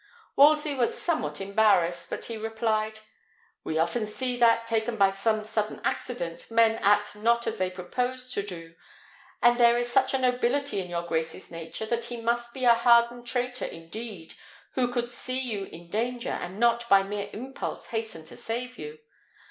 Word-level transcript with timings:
Wolsey 0.35 0.73
was 0.73 0.99
somewhat 0.99 1.39
embarrassed; 1.39 2.09
but 2.09 2.25
he 2.25 2.35
replied, 2.35 3.01
"We 3.63 3.77
often 3.77 4.07
see 4.07 4.35
that, 4.37 4.65
taken 4.65 4.95
by 4.97 5.11
some 5.11 5.43
sudden 5.43 5.79
accident, 5.83 6.49
men 6.49 6.77
act 6.81 7.15
not 7.15 7.45
as 7.45 7.59
they 7.59 7.69
proposed 7.69 8.33
to 8.33 8.41
do; 8.41 8.73
and 9.43 9.59
there 9.59 9.77
is 9.77 9.91
such 9.91 10.15
a 10.15 10.17
nobility 10.17 10.81
in 10.81 10.89
your 10.89 11.03
grace's 11.03 11.51
nature, 11.51 11.85
that 11.85 12.05
he 12.05 12.19
must 12.19 12.51
be 12.51 12.65
a 12.65 12.73
hardened 12.73 13.27
traitor 13.27 13.65
indeed 13.65 14.33
who 14.73 14.91
could 14.91 15.07
see 15.07 15.39
you 15.39 15.65
in 15.65 15.87
danger, 15.87 16.31
and 16.31 16.59
not 16.59 16.89
by 16.89 17.03
mere 17.03 17.29
impulse 17.31 17.89
hasten 17.89 18.25
to 18.25 18.35
save 18.35 18.79
you. 18.79 18.97